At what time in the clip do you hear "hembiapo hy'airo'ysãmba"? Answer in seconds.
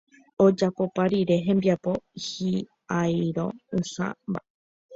1.47-4.39